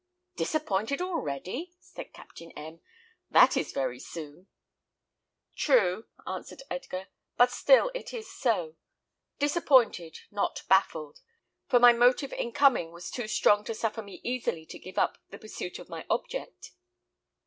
[0.35, 2.81] "Disappointed already!" said Captain M;
[3.29, 4.47] "that is very soon."
[5.55, 8.77] "True," answered Edgar; "but still it is so.
[9.37, 11.19] Disappointed, not baffled;
[11.67, 15.19] for my motive in coming was too strong to suffer me easily to give up
[15.29, 16.71] the pursuit of my object.